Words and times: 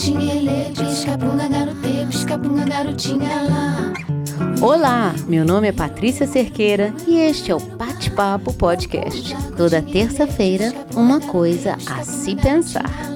tinha 0.00 0.70
pisca 0.70 1.14
bunda 1.14 1.46
garotê, 1.46 2.06
pisca 2.08 2.38
bunda 2.38 2.64
garotinha 2.64 3.42
lá. 3.42 3.92
Olá, 4.62 5.14
meu 5.28 5.44
nome 5.44 5.68
é 5.68 5.72
Patrícia 5.72 6.26
Cerqueira 6.26 6.94
e 7.06 7.18
este 7.18 7.50
é 7.50 7.54
o 7.54 7.60
Bate-Papo 7.60 8.54
Podcast. 8.54 9.36
Toda 9.58 9.82
terça-feira, 9.82 10.72
uma 10.94 11.20
coisa 11.20 11.76
a 11.86 12.02
se 12.02 12.34
pensar. 12.34 13.09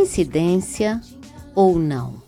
Coincidência 0.00 0.98
ou 1.54 1.78
não? 1.78 2.22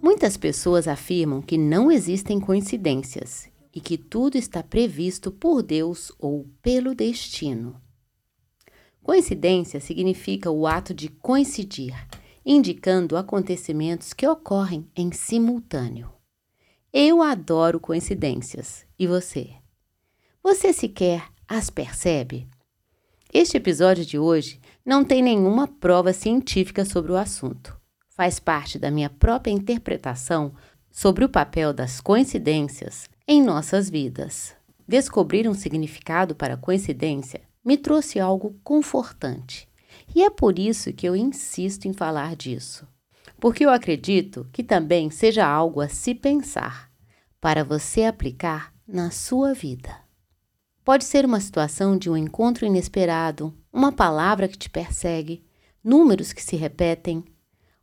Muitas 0.00 0.36
pessoas 0.36 0.86
afirmam 0.86 1.42
que 1.42 1.58
não 1.58 1.90
existem 1.90 2.38
coincidências 2.38 3.50
e 3.74 3.80
que 3.80 3.98
tudo 3.98 4.38
está 4.38 4.62
previsto 4.62 5.32
por 5.32 5.60
Deus 5.60 6.12
ou 6.20 6.46
pelo 6.62 6.94
destino. 6.94 7.82
Coincidência 9.02 9.80
significa 9.80 10.52
o 10.52 10.64
ato 10.64 10.94
de 10.94 11.08
coincidir, 11.08 11.96
indicando 12.46 13.16
acontecimentos 13.16 14.12
que 14.12 14.26
ocorrem 14.28 14.88
em 14.94 15.10
simultâneo. 15.10 16.12
Eu 16.92 17.22
adoro 17.22 17.80
coincidências. 17.80 18.86
E 18.96 19.04
você? 19.08 19.50
Você 20.44 20.72
sequer 20.72 21.24
as 21.48 21.70
percebe? 21.70 22.46
Este 23.34 23.56
episódio 23.56 24.04
de 24.04 24.18
hoje 24.18 24.60
não 24.84 25.02
tem 25.02 25.22
nenhuma 25.22 25.66
prova 25.66 26.12
científica 26.12 26.84
sobre 26.84 27.12
o 27.12 27.16
assunto. 27.16 27.74
Faz 28.10 28.38
parte 28.38 28.78
da 28.78 28.90
minha 28.90 29.08
própria 29.08 29.50
interpretação 29.50 30.52
sobre 30.90 31.24
o 31.24 31.30
papel 31.30 31.72
das 31.72 31.98
coincidências 31.98 33.08
em 33.26 33.42
nossas 33.42 33.88
vidas. 33.88 34.54
Descobrir 34.86 35.48
um 35.48 35.54
significado 35.54 36.34
para 36.34 36.58
coincidência 36.58 37.40
me 37.64 37.78
trouxe 37.78 38.20
algo 38.20 38.54
confortante. 38.62 39.66
E 40.14 40.22
é 40.22 40.28
por 40.28 40.58
isso 40.58 40.92
que 40.92 41.08
eu 41.08 41.16
insisto 41.16 41.88
em 41.88 41.94
falar 41.94 42.36
disso. 42.36 42.86
Porque 43.40 43.64
eu 43.64 43.70
acredito 43.70 44.46
que 44.52 44.62
também 44.62 45.08
seja 45.08 45.46
algo 45.46 45.80
a 45.80 45.88
se 45.88 46.14
pensar, 46.14 46.90
para 47.40 47.64
você 47.64 48.04
aplicar 48.04 48.74
na 48.86 49.10
sua 49.10 49.54
vida. 49.54 50.01
Pode 50.84 51.04
ser 51.04 51.24
uma 51.24 51.38
situação 51.38 51.96
de 51.96 52.10
um 52.10 52.16
encontro 52.16 52.66
inesperado, 52.66 53.54
uma 53.72 53.92
palavra 53.92 54.48
que 54.48 54.58
te 54.58 54.68
persegue, 54.68 55.44
números 55.82 56.32
que 56.32 56.42
se 56.42 56.56
repetem, 56.56 57.24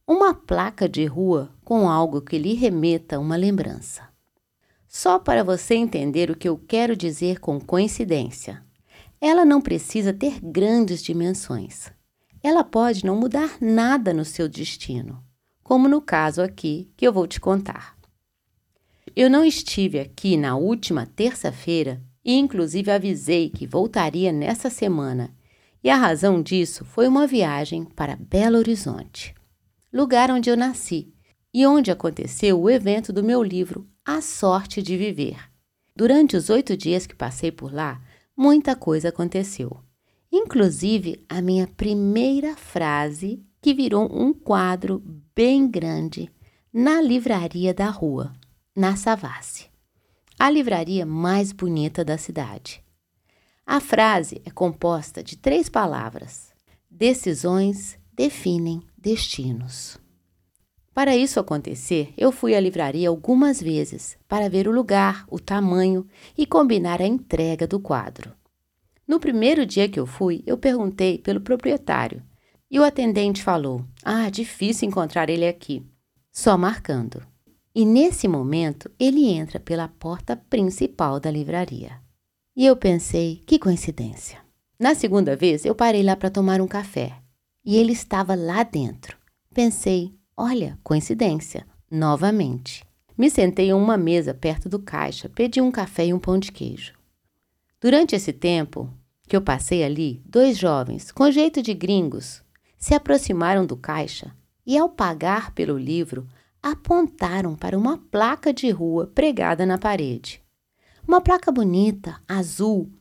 uma 0.06 0.33
placa 0.33 0.89
de 0.89 1.06
rua 1.06 1.50
com 1.64 1.89
algo 1.89 2.22
que 2.22 2.38
lhe 2.38 2.56
remeta 2.56 3.17
uma 3.17 3.38
lembrança. 3.38 4.09
Só 4.86 5.17
para 5.17 5.45
você 5.45 5.75
entender 5.75 6.30
o 6.30 6.36
que 6.36 6.50
eu 6.50 6.58
quero 6.58 6.94
dizer 6.95 7.39
com 7.39 7.61
coincidência. 7.61 8.61
Ela 9.22 9.45
não 9.45 9.61
precisa 9.61 10.11
ter 10.11 10.39
grandes 10.41 11.02
dimensões. 11.02 11.91
Ela 12.44 12.66
pode 12.66 13.06
não 13.06 13.16
mudar 13.16 13.58
nada 13.61 14.13
no 14.13 14.25
seu 14.25 14.50
destino, 14.50 15.23
como 15.63 15.88
no 15.88 16.02
caso 16.02 16.41
aqui 16.41 16.91
que 16.97 17.08
eu 17.08 17.13
vou 17.13 17.28
te 17.28 17.39
contar. 17.39 17.97
Eu 19.16 19.30
não 19.30 19.45
estive 19.45 20.00
aqui 20.00 20.36
na 20.36 20.58
última 20.58 21.06
terça-feira 21.06 22.02
e, 22.30 22.38
inclusive, 22.38 22.91
avisei 22.91 23.49
que 23.49 23.66
voltaria 23.66 24.31
nessa 24.31 24.69
semana, 24.69 25.35
e 25.83 25.89
a 25.89 25.95
razão 25.95 26.44
disso 26.44 26.85
foi 26.85 27.08
uma 27.08 27.25
viagem 27.25 27.85
para 27.85 28.16
Belo 28.16 28.59
Horizonte, 28.59 29.34
lugar 29.91 30.29
onde 30.29 30.47
eu 30.47 30.56
nasci 30.56 31.12
e 31.51 31.66
onde 31.66 31.90
aconteceu 31.90 32.62
o 32.62 32.69
evento 32.69 33.12
do 33.12 33.23
meu 33.23 33.41
livro 33.41 33.90
A 34.06 34.22
Sorte 34.22 34.79
de 34.79 34.95
Viver. 34.95 35.40
Durante 35.95 36.38
os 36.38 36.51
oito 36.51 36.78
dias 36.78 37.07
que 37.07 37.16
passei 37.16 37.51
por 37.51 37.73
lá, 37.73 38.00
muita 38.38 38.75
coisa 38.75 39.09
aconteceu, 39.09 39.79
inclusive 40.31 41.25
a 41.28 41.41
minha 41.41 41.66
primeira 41.66 42.56
frase, 42.56 43.44
que 43.59 43.73
virou 43.73 44.07
um 44.16 44.34
quadro 44.34 45.01
bem 45.35 45.67
grande 45.67 46.29
na 46.72 47.01
livraria 47.01 47.73
da 47.73 47.90
rua 47.90 48.31
na 48.75 48.96
Savassi, 48.96 49.69
a 50.39 50.50
livraria 50.50 51.05
mais 51.05 51.51
bonita 51.51 52.05
da 52.05 52.17
cidade. 52.17 52.81
A 53.67 53.81
frase 53.81 54.41
é 54.45 54.50
composta 54.50 55.22
de 55.22 55.35
três 55.35 55.67
palavras: 55.67 56.53
decisões 56.89 58.00
definem 58.13 58.81
destinos. 58.97 59.99
Para 60.94 61.16
isso 61.16 61.41
acontecer, 61.41 62.13
eu 62.17 62.31
fui 62.31 62.55
à 62.55 62.59
livraria 62.59 63.09
algumas 63.09 63.61
vezes 63.61 64.17
para 64.29 64.49
ver 64.49 64.66
o 64.66 64.72
lugar, 64.72 65.25
o 65.29 65.39
tamanho 65.39 66.07
e 66.38 66.45
combinar 66.45 67.01
a 67.01 67.05
entrega 67.05 67.67
do 67.67 67.79
quadro. 67.79 68.31
No 69.05 69.19
primeiro 69.19 69.66
dia 69.66 69.89
que 69.89 69.99
eu 69.99 70.05
fui, 70.05 70.41
eu 70.47 70.57
perguntei 70.57 71.17
pelo 71.17 71.41
proprietário 71.41 72.23
e 72.72 72.79
o 72.79 72.83
atendente 72.83 73.44
falou: 73.44 73.83
Ah, 74.05 74.29
difícil 74.29 74.88
encontrar 74.88 75.29
ele 75.29 75.47
aqui, 75.47 75.83
só 76.31 76.57
marcando. 76.57 77.28
E 77.74 77.85
nesse 77.85 78.28
momento 78.28 78.90
ele 79.00 79.28
entra 79.28 79.59
pela 79.59 79.88
porta 79.88 80.35
principal 80.35 81.19
da 81.19 81.30
livraria. 81.30 82.00
E 82.56 82.66
eu 82.66 82.75
pensei, 82.75 83.41
que 83.46 83.59
coincidência. 83.59 84.40
Na 84.80 84.96
segunda 84.96 85.35
vez 85.35 85.66
eu 85.66 85.75
parei 85.75 86.03
lá 86.03 86.16
para 86.16 86.29
tomar 86.29 86.62
um 86.62 86.68
café 86.68 87.16
e 87.63 87.78
ele 87.78 87.94
estava 87.94 88.35
lá 88.35 88.63
dentro. 88.63 89.18
Pensei, 89.53 90.13
olha, 90.35 90.79
coincidência, 90.84 91.66
novamente. 91.91 92.84
Me 93.18 93.29
sentei 93.29 93.69
em 93.69 93.74
uma 93.74 93.97
mesa 93.97 94.34
perto 94.34 94.69
do 94.69 94.79
caixa, 94.79 95.28
pedi 95.28 95.59
um 95.59 95.72
café 95.72 96.06
e 96.08 96.13
um 96.13 96.19
pão 96.19 96.40
de 96.40 96.52
queijo. 96.52 96.94
Durante 97.81 98.16
esse 98.16 98.34
tempo 98.34 98.90
que 99.28 99.35
eu 99.35 99.41
passei 99.41 99.84
ali, 99.84 100.22
dois 100.25 100.58
jovens, 100.58 101.12
com 101.12 101.29
jeito 101.29 101.62
de 101.62 101.74
gringos, 101.74 102.41
se 102.78 102.94
aproximaram 102.94 103.66
do 103.66 103.78
caixa 103.78 104.34
e, 104.66 104.78
ao 104.78 104.90
pagar 104.90 105.53
pelo 105.53 105.78
livro, 105.78 106.28
apontaram 106.62 107.56
para 107.56 107.78
uma 107.78 107.97
placa 107.97 108.53
de 108.53 108.70
rua 108.70 109.08
pregada 109.08 109.66
na 109.66 109.78
parede. 109.78 110.44
Uma 111.08 111.22
placa 111.22 111.52
bonita, 111.52 112.22
azul, 112.28 112.92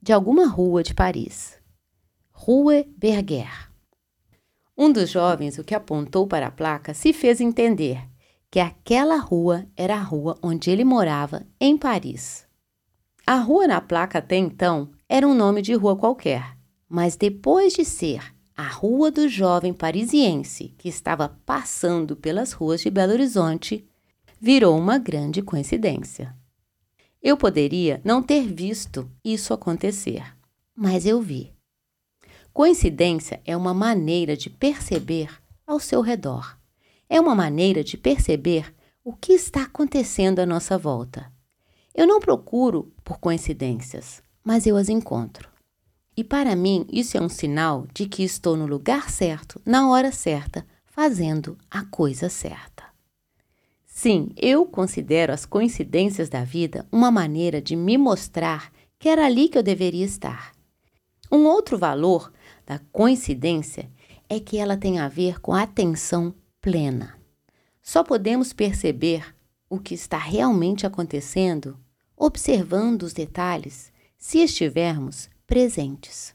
de 0.00 0.12
alguma 0.12 0.46
rua 0.46 0.82
de 0.82 0.94
Paris. 0.94 1.58
Rue 2.32 2.84
Berger. 2.96 3.68
Um 4.76 4.92
dos 4.92 5.10
jovens, 5.10 5.58
o 5.58 5.64
que 5.64 5.74
apontou 5.74 6.26
para 6.26 6.46
a 6.46 6.52
placa, 6.52 6.94
se 6.94 7.12
fez 7.12 7.40
entender 7.40 8.00
que 8.50 8.60
aquela 8.60 9.16
rua 9.16 9.66
era 9.76 9.96
a 9.96 10.02
rua 10.02 10.38
onde 10.42 10.70
ele 10.70 10.84
morava, 10.84 11.46
em 11.60 11.76
Paris. 11.76 12.46
A 13.26 13.36
rua 13.36 13.66
na 13.66 13.80
placa 13.80 14.20
até 14.20 14.36
então 14.36 14.90
era 15.08 15.26
um 15.26 15.34
nome 15.34 15.60
de 15.60 15.74
rua 15.74 15.96
qualquer, 15.96 16.56
mas 16.88 17.16
depois 17.16 17.74
de 17.74 17.84
ser 17.84 18.22
a 18.58 18.66
rua 18.66 19.08
do 19.08 19.28
jovem 19.28 19.72
parisiense 19.72 20.74
que 20.76 20.88
estava 20.88 21.28
passando 21.46 22.16
pelas 22.16 22.50
ruas 22.50 22.80
de 22.80 22.90
Belo 22.90 23.12
Horizonte 23.12 23.88
virou 24.40 24.76
uma 24.76 24.98
grande 24.98 25.40
coincidência. 25.40 26.34
Eu 27.22 27.36
poderia 27.36 28.00
não 28.04 28.20
ter 28.20 28.52
visto 28.52 29.08
isso 29.24 29.54
acontecer, 29.54 30.24
mas 30.74 31.06
eu 31.06 31.22
vi. 31.22 31.54
Coincidência 32.52 33.40
é 33.44 33.56
uma 33.56 33.72
maneira 33.72 34.36
de 34.36 34.50
perceber 34.50 35.30
ao 35.64 35.78
seu 35.78 36.00
redor. 36.00 36.58
É 37.08 37.20
uma 37.20 37.36
maneira 37.36 37.84
de 37.84 37.96
perceber 37.96 38.74
o 39.04 39.12
que 39.12 39.34
está 39.34 39.62
acontecendo 39.62 40.40
à 40.40 40.46
nossa 40.46 40.76
volta. 40.76 41.32
Eu 41.94 42.08
não 42.08 42.18
procuro 42.18 42.92
por 43.04 43.20
coincidências, 43.20 44.20
mas 44.42 44.66
eu 44.66 44.76
as 44.76 44.88
encontro. 44.88 45.48
E 46.18 46.24
para 46.24 46.56
mim, 46.56 46.84
isso 46.90 47.16
é 47.16 47.20
um 47.20 47.28
sinal 47.28 47.86
de 47.94 48.08
que 48.08 48.24
estou 48.24 48.56
no 48.56 48.66
lugar 48.66 49.08
certo, 49.08 49.62
na 49.64 49.88
hora 49.88 50.10
certa, 50.10 50.66
fazendo 50.84 51.56
a 51.70 51.84
coisa 51.84 52.28
certa. 52.28 52.82
Sim, 53.86 54.30
eu 54.36 54.66
considero 54.66 55.32
as 55.32 55.46
coincidências 55.46 56.28
da 56.28 56.42
vida 56.42 56.84
uma 56.90 57.08
maneira 57.08 57.62
de 57.62 57.76
me 57.76 57.96
mostrar 57.96 58.72
que 58.98 59.08
era 59.08 59.26
ali 59.26 59.48
que 59.48 59.56
eu 59.56 59.62
deveria 59.62 60.04
estar. 60.04 60.50
Um 61.30 61.44
outro 61.44 61.78
valor 61.78 62.32
da 62.66 62.80
coincidência 62.90 63.88
é 64.28 64.40
que 64.40 64.58
ela 64.58 64.76
tem 64.76 64.98
a 64.98 65.06
ver 65.06 65.40
com 65.40 65.54
a 65.54 65.62
atenção 65.62 66.34
plena. 66.60 67.16
Só 67.80 68.02
podemos 68.02 68.52
perceber 68.52 69.24
o 69.70 69.78
que 69.78 69.94
está 69.94 70.18
realmente 70.18 70.84
acontecendo 70.84 71.78
observando 72.16 73.04
os 73.04 73.12
detalhes 73.12 73.92
se 74.18 74.38
estivermos 74.38 75.30
presentes, 75.48 76.34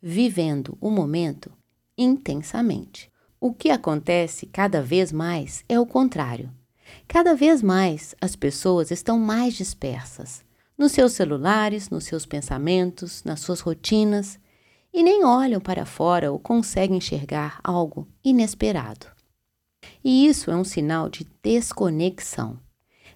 vivendo 0.00 0.78
o 0.80 0.88
momento 0.88 1.50
intensamente. 1.98 3.10
O 3.40 3.52
que 3.52 3.70
acontece 3.70 4.46
cada 4.46 4.80
vez 4.80 5.10
mais 5.10 5.64
é 5.68 5.80
o 5.80 5.84
contrário. 5.84 6.48
Cada 7.08 7.34
vez 7.34 7.60
mais 7.60 8.14
as 8.20 8.36
pessoas 8.36 8.92
estão 8.92 9.18
mais 9.18 9.54
dispersas 9.54 10.44
nos 10.78 10.92
seus 10.92 11.12
celulares, 11.12 11.90
nos 11.90 12.04
seus 12.04 12.24
pensamentos, 12.24 13.24
nas 13.24 13.40
suas 13.40 13.58
rotinas, 13.58 14.38
e 14.94 15.02
nem 15.02 15.24
olham 15.24 15.60
para 15.60 15.84
fora 15.84 16.30
ou 16.30 16.38
conseguem 16.38 16.98
enxergar 16.98 17.58
algo 17.64 18.06
inesperado. 18.24 19.08
E 20.04 20.24
isso 20.26 20.52
é 20.52 20.56
um 20.56 20.64
sinal 20.64 21.08
de 21.08 21.26
desconexão, 21.42 22.60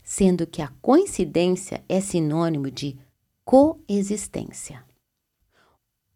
sendo 0.03 0.45
que 0.45 0.61
a 0.61 0.73
coincidência 0.83 1.85
é 1.89 2.01
sinônimo 2.01 2.69
de 2.69 2.99
coexistência. 3.45 4.85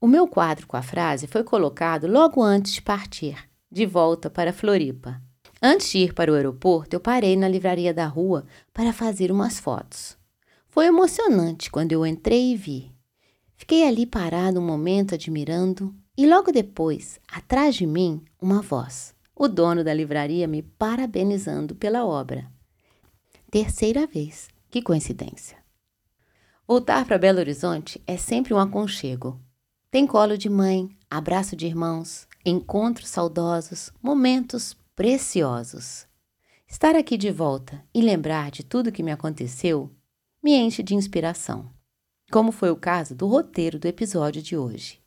O 0.00 0.06
meu 0.06 0.26
quadro 0.26 0.67
com 0.67 0.79
a 0.79 0.82
frase 0.82 1.26
foi 1.26 1.44
colocado 1.44 2.06
logo 2.06 2.43
antes 2.43 2.73
de 2.73 2.81
partir, 2.81 3.37
de 3.70 3.85
volta 3.85 4.31
para 4.31 4.50
Floripa. 4.50 5.20
Antes 5.61 5.91
de 5.91 5.99
ir 5.99 6.14
para 6.14 6.32
o 6.32 6.35
aeroporto, 6.35 6.97
eu 6.97 7.00
parei 7.00 7.37
na 7.37 7.47
livraria 7.47 7.93
da 7.93 8.06
rua 8.06 8.47
para 8.73 8.94
fazer 8.94 9.31
umas 9.31 9.61
fotos. 9.61 10.17
Foi 10.69 10.87
emocionante 10.87 11.70
quando 11.70 11.93
eu 11.93 12.06
entrei 12.06 12.52
e 12.52 12.56
vi. 12.56 12.91
Fiquei 13.58 13.87
ali 13.87 14.06
parado 14.06 14.58
um 14.58 14.64
momento 14.64 15.14
admirando 15.14 15.94
e 16.17 16.26
logo 16.26 16.50
depois, 16.50 17.20
atrás 17.31 17.75
de 17.75 17.87
mim, 17.87 18.25
uma 18.41 18.62
voz. 18.62 19.14
O 19.37 19.49
dono 19.49 19.85
da 19.85 19.93
livraria 19.93 20.49
me 20.49 20.62
parabenizando 20.62 21.75
pela 21.75 22.06
obra. 22.06 22.50
Terceira 23.50 24.06
vez. 24.06 24.49
Que 24.70 24.81
coincidência. 24.81 25.58
Voltar 26.67 27.05
para 27.05 27.19
Belo 27.19 27.41
Horizonte 27.41 28.00
é 28.06 28.17
sempre 28.17 28.55
um 28.55 28.58
aconchego. 28.58 29.38
Tem 29.92 30.06
colo 30.06 30.38
de 30.38 30.48
mãe, 30.48 30.88
abraço 31.10 31.56
de 31.56 31.66
irmãos, 31.66 32.28
encontros 32.46 33.08
saudosos, 33.08 33.92
momentos 34.00 34.76
preciosos. 34.94 36.06
Estar 36.69 36.94
aqui 36.94 37.16
de 37.16 37.32
volta 37.32 37.84
e 37.92 38.00
lembrar 38.00 38.52
de 38.52 38.62
tudo 38.62 38.92
que 38.92 39.02
me 39.02 39.10
aconteceu 39.10 39.90
me 40.40 40.54
enche 40.54 40.81
de 40.81 40.94
inspiração, 40.94 41.69
como 42.31 42.52
foi 42.52 42.70
o 42.70 42.76
caso 42.76 43.16
do 43.16 43.26
roteiro 43.26 43.81
do 43.81 43.88
episódio 43.88 44.40
de 44.40 44.56
hoje. 44.56 45.00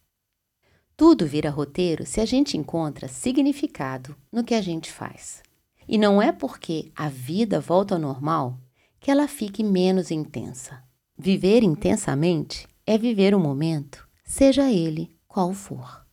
Tudo 0.98 1.26
vira 1.26 1.50
roteiro 1.50 2.06
se 2.06 2.20
a 2.20 2.26
gente 2.26 2.58
encontra 2.58 3.08
significado 3.08 4.14
no 4.30 4.44
que 4.44 4.54
a 4.54 4.62
gente 4.62 4.92
faz. 4.92 5.42
E 5.88 5.98
não 5.98 6.22
é 6.22 6.34
porque 6.34 6.92
a 6.94 7.08
vida 7.08 7.62
volta 7.62 7.96
ao 7.96 8.02
normal 8.02 8.60
que 9.00 9.10
ela 9.10 9.30
fique 9.30 9.64
menos 9.64 10.12
intensa. 10.12 10.84
Viver 11.18 11.64
intensamente 11.64 12.68
é 12.86 12.98
viver 12.98 13.34
o 13.34 13.40
momento 13.40 14.12
seja 14.24 14.72
ele 14.72 15.16
qual 15.28 15.54
for. 15.54 16.04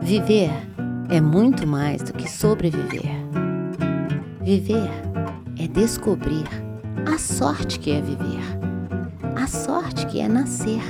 Viver 0.00 0.50
é 1.08 1.20
muito 1.20 1.66
mais 1.66 2.02
do 2.02 2.12
que 2.12 2.28
sobreviver. 2.28 3.16
Viver 4.42 4.90
é 5.58 5.68
descobrir 5.68 6.46
a 7.12 7.18
sorte 7.18 7.78
que 7.78 7.92
é 7.92 8.00
viver, 8.00 8.42
a 9.36 9.46
sorte 9.46 10.06
que 10.06 10.20
é 10.20 10.28
nascer 10.28 10.82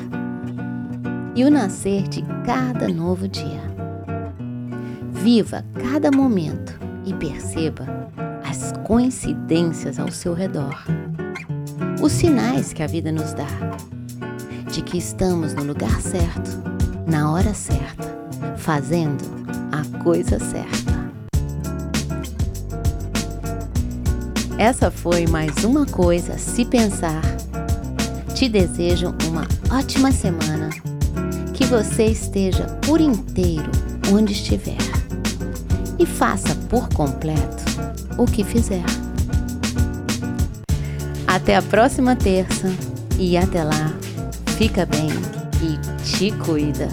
e 1.35 1.45
o 1.45 1.51
nascer 1.51 2.09
de 2.09 2.23
cada 2.45 2.89
novo 2.89 3.29
dia. 3.29 3.61
Viva 5.11 5.65
cada 5.75 6.11
momento 6.11 6.79
e 7.05 7.15
perceba 7.15 7.87
as 8.53 8.71
coincidências 8.87 9.99
ao 9.99 10.13
seu 10.13 10.35
redor, 10.35 10.77
os 12.03 12.13
sinais 12.13 12.75
que 12.75 12.83
a 12.83 12.87
vida 12.87 13.11
nos 13.11 13.33
dá 13.33 13.47
de 14.71 14.83
que 14.83 14.99
estamos 14.99 15.55
no 15.55 15.65
lugar 15.65 16.03
certo, 16.03 16.63
na 17.07 17.33
hora 17.33 17.55
certa, 17.55 18.15
fazendo 18.59 19.25
a 19.73 20.03
coisa 20.03 20.39
certa. 20.39 20.93
Essa 24.59 24.91
foi 24.91 25.27
mais 25.27 25.65
uma 25.65 25.87
coisa 25.87 26.37
se 26.37 26.67
pensar. 26.67 27.23
Te 28.35 28.51
desejo 28.51 29.15
uma 29.29 29.49
ótima 29.75 30.13
semana. 30.13 30.69
Que 31.55 31.65
você 31.65 32.05
esteja 32.05 32.67
por 32.87 33.01
inteiro 33.01 33.71
onde 34.13 34.35
estiver 34.35 34.77
e 35.99 36.05
faça 36.05 36.55
por 36.69 36.89
completo 36.91 37.63
o 38.19 38.25
que 38.25 38.45
fizer. 38.45 38.85
Até 41.27 41.57
a 41.57 41.63
próxima 41.63 42.15
terça 42.15 42.71
e 43.19 43.37
até 43.37 43.65
lá, 43.65 43.93
fica 44.59 44.87
bem 44.87 45.09
e 45.63 46.05
te 46.05 46.31
cuida. 46.33 46.89